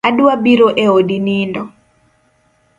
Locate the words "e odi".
0.83-1.17